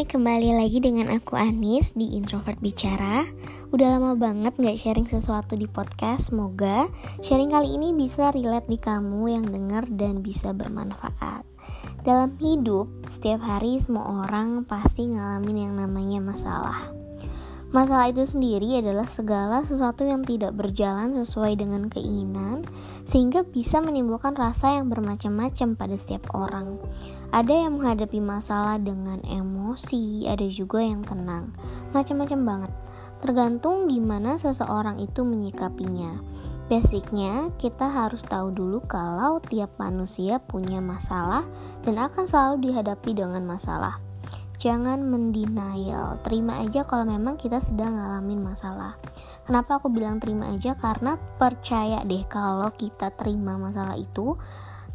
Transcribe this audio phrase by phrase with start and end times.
[0.00, 3.20] Hai, kembali lagi dengan aku Anis di Introvert Bicara.
[3.68, 6.32] Udah lama banget gak sharing sesuatu di podcast.
[6.32, 6.88] Semoga
[7.20, 11.44] sharing kali ini bisa relate di kamu yang denger dan bisa bermanfaat.
[12.00, 16.88] Dalam hidup, setiap hari semua orang pasti ngalamin yang namanya masalah
[17.70, 22.66] Masalah itu sendiri adalah segala sesuatu yang tidak berjalan sesuai dengan keinginan,
[23.06, 26.82] sehingga bisa menimbulkan rasa yang bermacam-macam pada setiap orang.
[27.30, 31.54] Ada yang menghadapi masalah dengan emosi, ada juga yang tenang,
[31.94, 32.72] macam-macam banget.
[33.22, 36.18] Tergantung gimana seseorang itu menyikapinya.
[36.66, 41.46] Basicnya, kita harus tahu dulu kalau tiap manusia punya masalah
[41.86, 44.09] dan akan selalu dihadapi dengan masalah
[44.60, 46.20] jangan mendenial.
[46.20, 49.00] Terima aja kalau memang kita sedang ngalamin masalah.
[49.48, 50.76] Kenapa aku bilang terima aja?
[50.76, 54.36] Karena percaya deh kalau kita terima masalah itu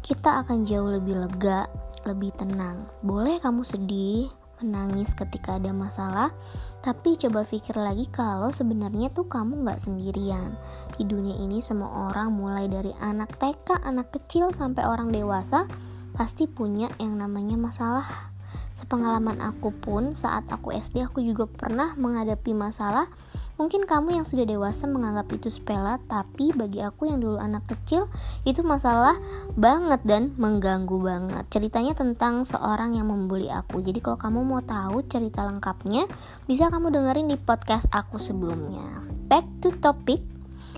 [0.06, 1.66] kita akan jauh lebih lega
[2.06, 2.86] lebih tenang.
[3.02, 4.30] Boleh kamu sedih
[4.62, 6.32] menangis ketika ada masalah
[6.80, 10.54] tapi coba pikir lagi kalau sebenarnya tuh kamu nggak sendirian.
[10.94, 15.66] Di dunia ini semua orang mulai dari anak TK anak kecil sampai orang dewasa
[16.14, 18.35] pasti punya yang namanya masalah
[18.76, 23.08] Sepengalaman aku pun saat aku SD aku juga pernah menghadapi masalah
[23.56, 28.04] Mungkin kamu yang sudah dewasa menganggap itu sepele, tapi bagi aku yang dulu anak kecil
[28.44, 29.16] itu masalah
[29.56, 31.44] banget dan mengganggu banget.
[31.48, 33.80] Ceritanya tentang seorang yang membuli aku.
[33.80, 36.04] Jadi kalau kamu mau tahu cerita lengkapnya,
[36.44, 38.84] bisa kamu dengerin di podcast aku sebelumnya.
[39.24, 40.20] Back to topic.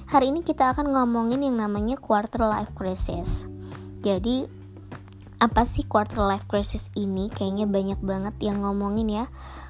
[0.06, 3.42] Hari ini kita akan ngomongin yang namanya quarter life crisis.
[4.06, 4.46] Jadi
[5.38, 7.30] apa sih quarter life crisis ini?
[7.30, 9.26] Kayaknya banyak banget yang ngomongin ya.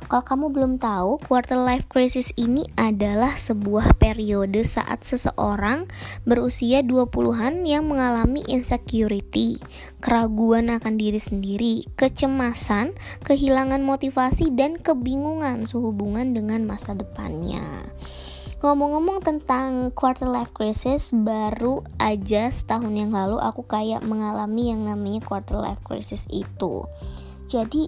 [0.09, 5.85] Kalau kamu belum tahu, quarter life crisis ini adalah sebuah periode saat seseorang
[6.25, 9.61] berusia 20-an yang mengalami insecurity,
[10.01, 12.97] keraguan akan diri sendiri, kecemasan,
[13.29, 17.93] kehilangan motivasi dan kebingungan sehubungan dengan masa depannya.
[18.59, 25.23] Ngomong-ngomong tentang quarter life crisis, baru aja setahun yang lalu aku kayak mengalami yang namanya
[25.23, 26.83] quarter life crisis itu.
[27.47, 27.87] Jadi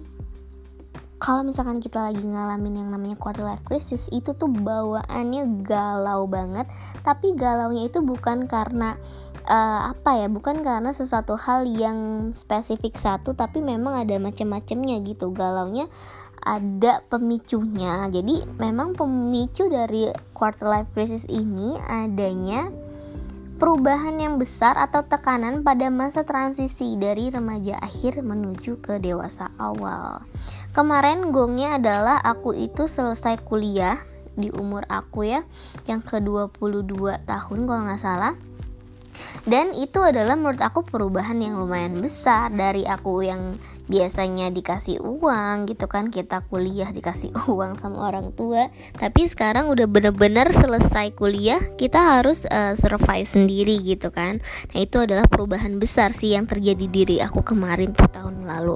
[1.21, 6.65] kalau misalkan kita lagi ngalamin yang namanya quarter life crisis itu tuh bawaannya galau banget
[7.05, 8.97] tapi galaunya itu bukan karena
[9.45, 15.29] uh, apa ya bukan karena sesuatu hal yang spesifik satu tapi memang ada macam-macamnya gitu
[15.29, 15.85] galaunya
[16.41, 18.09] ada pemicunya.
[18.09, 22.69] Jadi memang pemicu dari quarter life crisis ini adanya
[23.61, 30.25] perubahan yang besar atau tekanan pada masa transisi dari remaja akhir menuju ke dewasa awal.
[30.73, 34.01] Kemarin gongnya adalah aku itu selesai kuliah
[34.33, 35.45] di umur aku ya
[35.85, 38.33] yang ke-22 tahun kalau nggak salah
[39.45, 43.57] dan itu adalah menurut aku perubahan yang lumayan besar dari aku yang
[43.89, 48.69] biasanya dikasih uang gitu kan kita kuliah dikasih uang sama orang tua.
[48.97, 54.43] Tapi sekarang udah bener-bener selesai kuliah kita harus uh, survive sendiri gitu kan.
[54.75, 58.75] Nah itu adalah perubahan besar sih yang terjadi diri aku kemarin tuh tahun lalu.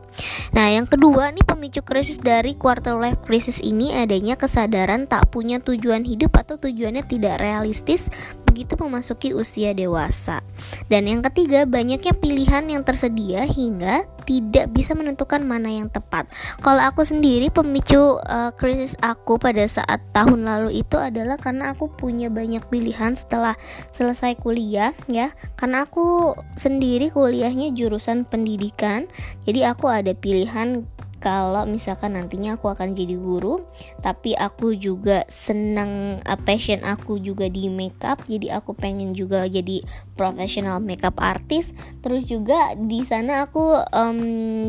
[0.56, 5.60] Nah yang kedua nih pemicu krisis dari quarter life crisis ini adanya kesadaran tak punya
[5.60, 8.08] tujuan hidup atau tujuannya tidak realistis
[8.56, 10.40] begitu memasuki usia dewasa.
[10.88, 16.32] Dan yang ketiga, banyaknya pilihan yang tersedia hingga tidak bisa menentukan mana yang tepat.
[16.64, 21.92] Kalau aku sendiri pemicu uh, krisis aku pada saat tahun lalu itu adalah karena aku
[21.92, 23.60] punya banyak pilihan setelah
[23.94, 25.36] selesai kuliah ya.
[25.60, 29.12] Karena aku sendiri kuliahnya jurusan pendidikan.
[29.44, 30.88] Jadi aku ada pilihan
[31.26, 33.66] kalau misalkan nantinya aku akan jadi guru
[34.06, 39.82] tapi aku juga senang uh, passion aku juga di makeup jadi aku pengen juga jadi
[40.14, 41.74] profesional makeup artist.
[42.06, 44.20] Terus juga di sana aku um,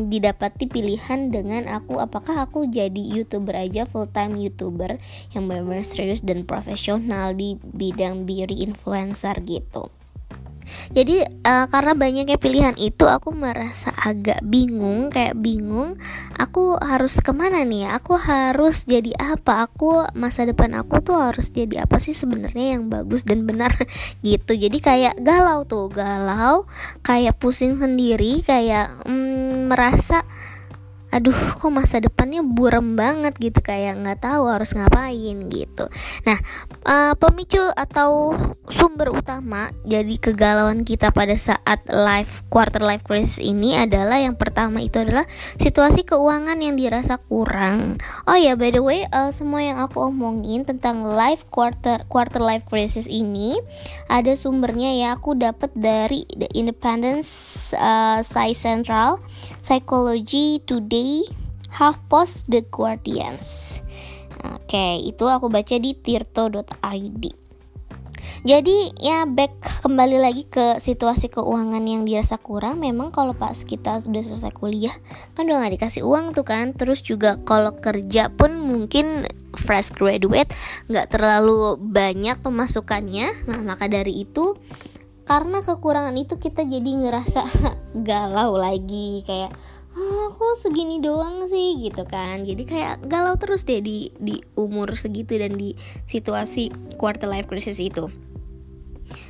[0.09, 4.99] didapati pilihan dengan aku apakah aku jadi youtuber aja full time youtuber
[5.37, 9.93] yang benar-benar serius dan profesional di bidang beauty influencer gitu
[10.91, 15.99] jadi uh, karena banyaknya pilihan itu aku merasa agak bingung kayak bingung
[16.37, 17.89] aku harus ke mana nih ya?
[17.99, 19.67] Aku harus jadi apa?
[19.67, 23.73] Aku masa depan aku tuh harus jadi apa sih sebenarnya yang bagus dan benar?
[24.25, 24.53] Gitu.
[24.57, 26.69] Jadi kayak galau tuh galau
[27.01, 30.23] kayak pusing sendiri kayak mm, merasa
[31.07, 35.87] aduh kok masa depannya buram banget gitu kayak nggak tahu harus ngapain gitu.
[36.27, 36.39] Nah
[36.83, 38.35] uh, pemicu atau
[38.67, 44.83] sumber utama jadi kegalauan kita pada saat life quarter life crisis ini adalah yang pertama
[44.83, 45.23] itu adalah
[45.55, 48.03] situasi keuangan yang dirasa kurang.
[48.27, 52.67] Oh ya by the way uh, semua yang aku omongin tentang life quarter quarter life
[52.67, 53.55] crisis ini
[54.11, 55.07] ada sumbernya ya.
[55.15, 57.29] Aku dapat dari The Independence
[57.71, 59.23] uh, Science Central
[59.63, 60.96] Psychology Today
[61.73, 63.79] HuffPost The Guardians.
[64.37, 67.47] Oke, itu aku baca di tirto.id.
[68.45, 73.97] Jadi ya back kembali lagi ke situasi keuangan yang dirasa kurang Memang kalau pas kita
[73.97, 74.93] sudah selesai kuliah
[75.33, 79.25] Kan udah gak dikasih uang tuh kan Terus juga kalau kerja pun mungkin
[79.57, 80.53] fresh graduate
[80.85, 84.53] Gak terlalu banyak pemasukannya Nah maka dari itu
[85.27, 87.41] Karena kekurangan itu kita jadi ngerasa
[88.07, 89.51] galau lagi Kayak
[89.97, 92.45] oh, kok segini doang sih gitu kan.
[92.45, 95.73] Jadi kayak galau terus deh di di umur segitu dan di
[96.05, 96.69] situasi
[97.01, 98.07] quarter life crisis itu.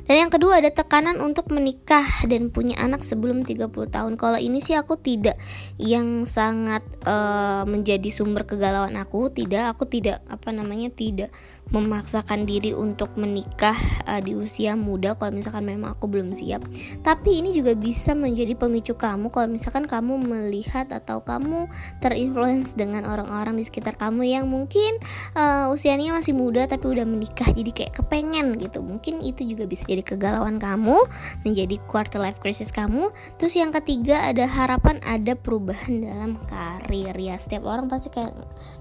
[0.08, 4.12] Dan yang kedua ada tekanan untuk menikah dan punya anak sebelum 30 tahun.
[4.18, 5.38] Kalau ini sih aku tidak
[5.78, 11.30] yang sangat uh, menjadi sumber kegalauan aku, tidak aku tidak apa namanya tidak
[11.68, 13.76] memaksakan diri untuk menikah
[14.08, 16.64] uh, di usia muda kalau misalkan memang aku belum siap.
[17.04, 21.68] Tapi ini juga bisa menjadi pemicu kamu kalau misalkan kamu melihat atau kamu
[22.00, 24.96] terinfluence dengan orang-orang di sekitar kamu yang mungkin
[25.36, 28.80] uh, usianya masih muda tapi udah menikah jadi kayak kepengen gitu.
[28.80, 30.96] Mungkin itu juga bisa jadi kegalauan kamu,
[31.44, 33.12] menjadi quarter life crisis kamu.
[33.36, 37.36] Terus yang ketiga ada harapan ada perubahan dalam karir ya.
[37.36, 38.32] Setiap orang pasti kayak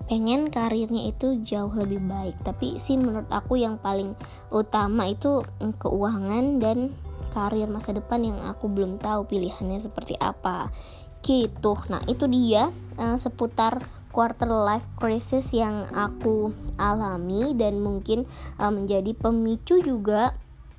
[0.08, 4.14] pengen karirnya itu jauh lebih baik, tapi sih menurut aku yang paling
[4.50, 5.44] utama itu
[5.82, 6.94] keuangan dan
[7.36, 10.74] karir masa depan yang aku belum tahu pilihannya seperti apa.
[11.22, 11.74] Gitu.
[11.92, 13.84] Nah itu dia uh, seputar
[14.14, 16.50] quarter life crisis yang aku
[16.82, 18.26] alami dan mungkin
[18.58, 20.34] uh, menjadi pemicu juga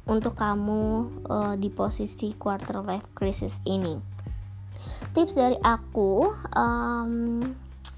[0.08, 0.82] untuk kamu
[1.28, 4.00] uh, di posisi quarter life crisis ini.
[5.14, 7.42] Tips dari aku um,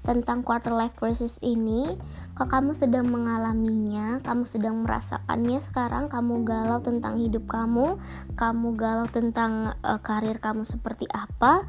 [0.01, 1.97] tentang quarter life crisis ini.
[2.33, 6.09] Kalau kamu sedang mengalaminya kamu sedang merasakannya sekarang?
[6.09, 8.01] Kamu galau tentang hidup kamu?
[8.33, 11.65] Kamu galau tentang uh, karir kamu seperti apa?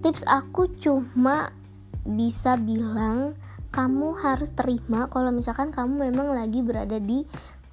[0.00, 1.52] Tips aku cuma
[2.06, 3.36] bisa bilang
[3.70, 7.22] kamu harus terima kalau misalkan kamu memang lagi berada di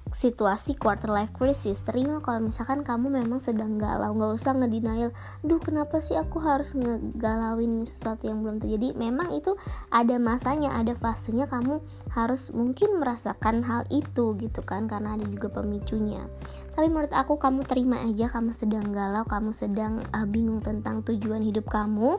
[0.08, 5.12] situasi quarter life crisis terima kalau misalkan kamu memang sedang galau nggak usah ngedenial
[5.44, 8.96] duh kenapa sih aku harus ngegalauin sesuatu yang belum terjadi?
[8.96, 9.54] Memang itu
[9.92, 15.52] ada masanya ada fasenya kamu harus mungkin merasakan hal itu gitu kan karena ada juga
[15.52, 16.24] pemicunya.
[16.72, 21.44] Tapi menurut aku kamu terima aja kamu sedang galau kamu sedang uh, bingung tentang tujuan
[21.44, 22.16] hidup kamu.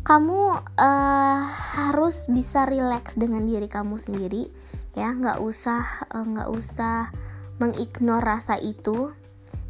[0.00, 0.40] Kamu
[0.80, 1.40] uh,
[1.76, 4.48] harus bisa relax dengan diri kamu sendiri
[4.94, 7.10] ya nggak usah eh, nggak usah
[7.60, 9.12] mengignore rasa itu.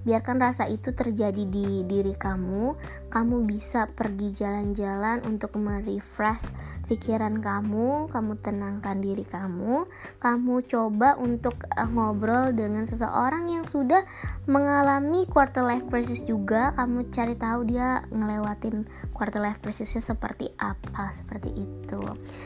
[0.00, 2.72] Biarkan rasa itu terjadi di diri kamu
[3.10, 6.54] kamu bisa pergi jalan-jalan untuk merefresh
[6.86, 9.86] pikiran kamu kamu tenangkan diri kamu
[10.22, 14.06] kamu coba untuk uh, ngobrol dengan seseorang yang sudah
[14.46, 16.74] mengalami quarter life crisis juga.
[16.76, 22.00] Kamu cari tahu dia ngelewatin quarter life crisisnya seperti apa seperti itu.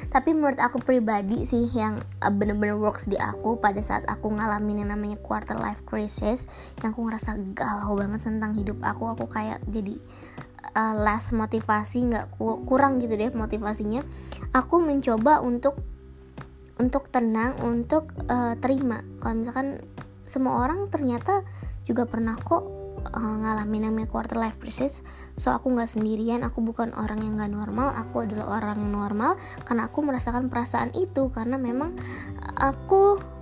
[0.08, 4.84] Tapi menurut aku pribadi sih yang uh, bener-bener works di aku pada saat aku ngalamin
[4.86, 6.46] yang namanya quarter life crisis
[6.80, 9.98] yang aku ngerasa galau banget tentang hidup aku aku kayak jadi
[10.74, 12.34] uh, less motivasi nggak
[12.66, 14.02] kurang gitu deh motivasinya.
[14.52, 15.78] Aku mencoba untuk
[16.78, 19.06] untuk tenang untuk uh, terima.
[19.22, 19.82] Kalau misalkan
[20.26, 21.46] semua orang ternyata
[21.86, 22.64] juga pernah kok
[23.14, 25.04] uh, ngalamin namanya quarter life crisis.
[25.38, 29.38] So aku nggak sendirian aku bukan orang yang nggak normal aku adalah orang yang normal.
[29.62, 31.94] Karena aku merasakan perasaan itu karena memang
[32.58, 33.33] aku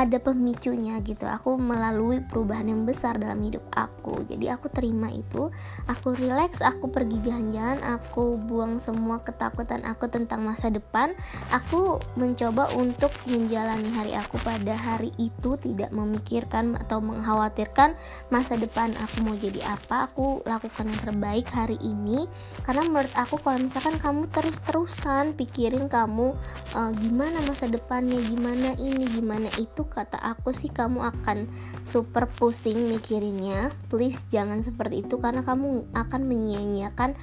[0.00, 1.28] ada pemicunya gitu.
[1.28, 4.24] Aku melalui perubahan yang besar dalam hidup aku.
[4.24, 5.52] Jadi aku terima itu
[5.84, 11.12] aku relax aku pergi jalan-jalan aku buang semua ketakutan aku tentang masa depan.
[11.52, 17.92] Aku mencoba untuk menjalani hari aku pada hari itu tidak memikirkan atau mengkhawatirkan
[18.32, 20.08] masa depan aku mau jadi apa.
[20.08, 22.24] Aku lakukan yang terbaik hari ini.
[22.64, 26.32] Karena menurut aku kalau misalkan kamu terus-terusan pikirin kamu
[26.72, 31.50] uh, gimana masa depannya gimana ini gimana itu kata aku sih kamu akan
[31.82, 33.74] super pusing mikirinnya.
[33.90, 37.18] Please jangan seperti itu karena kamu akan menyia-nyiakan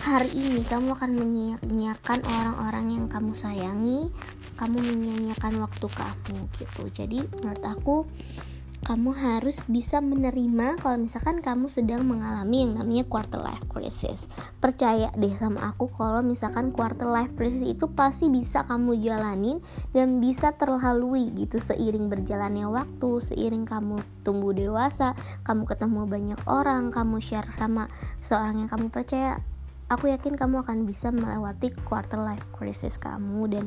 [0.00, 0.62] hari ini.
[0.62, 4.14] Kamu akan menyia-nyiakan orang-orang yang kamu sayangi.
[4.54, 6.82] Kamu menyia-nyiakan waktu kamu gitu.
[6.88, 7.96] Jadi menurut aku
[8.84, 14.28] kamu harus bisa menerima kalau misalkan kamu sedang mengalami yang namanya quarter life crisis.
[14.60, 19.64] Percaya deh sama aku kalau misalkan quarter life crisis itu pasti bisa kamu jalanin
[19.96, 25.16] dan bisa terlalui gitu seiring berjalannya waktu, seiring kamu tumbuh dewasa,
[25.48, 27.88] kamu ketemu banyak orang, kamu share sama
[28.20, 29.40] seorang yang kamu percaya.
[29.88, 33.64] Aku yakin kamu akan bisa melewati quarter life crisis kamu dan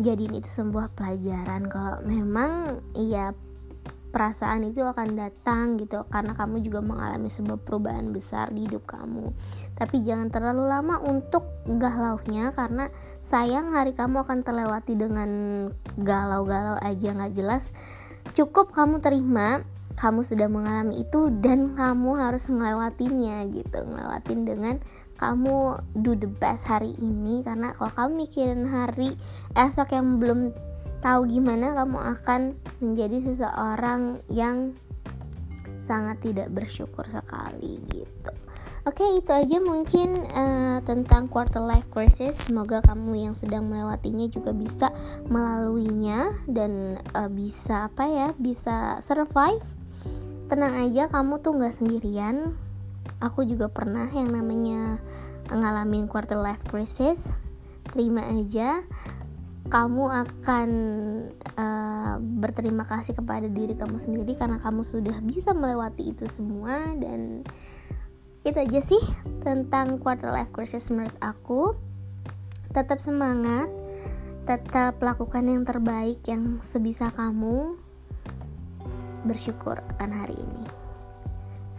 [0.00, 3.36] jadiin itu sebuah pelajaran kalau memang iya
[4.12, 9.32] perasaan itu akan datang gitu karena kamu juga mengalami sebuah perubahan besar di hidup kamu.
[9.74, 12.92] Tapi jangan terlalu lama untuk galaunya karena
[13.24, 15.30] sayang hari kamu akan terlewati dengan
[15.96, 17.72] galau-galau aja nggak jelas.
[18.36, 19.64] Cukup kamu terima
[19.96, 24.76] kamu sudah mengalami itu dan kamu harus melewatinya gitu ngelewatin dengan
[25.20, 27.40] kamu do the best hari ini.
[27.40, 29.16] Karena kalau kamu mikirin hari
[29.56, 30.52] esok yang belum
[31.02, 32.40] tahu gimana kamu akan
[32.82, 34.74] menjadi seseorang yang
[35.86, 38.32] sangat tidak bersyukur sekali gitu.
[38.82, 42.50] Oke, itu aja mungkin uh, tentang quarter life crisis.
[42.50, 44.90] Semoga kamu yang sedang melewatinya juga bisa
[45.30, 49.62] melaluinya dan uh, bisa apa ya, bisa survive.
[50.50, 52.58] Tenang aja, kamu tuh nggak sendirian.
[53.22, 54.98] Aku juga pernah yang namanya
[55.46, 57.30] ngalamin quarter life crisis.
[57.94, 58.82] Terima aja
[59.72, 60.68] kamu akan
[61.56, 67.40] uh, berterima kasih kepada diri kamu sendiri karena kamu sudah bisa melewati itu semua dan
[68.44, 69.00] itu aja sih
[69.40, 71.72] tentang quarter life crisis menurut aku.
[72.76, 73.72] Tetap semangat
[74.44, 77.80] tetap lakukan yang terbaik yang sebisa kamu.
[79.24, 80.64] Bersyukur akan hari ini.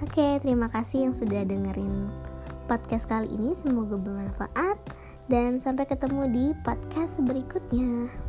[0.01, 2.09] Oke terima kasih yang sudah dengerin
[2.65, 3.53] podcast kali ini.
[3.53, 4.81] Semoga bermanfaat
[5.27, 8.22] dan sampai ketemu di podcast berikutnya.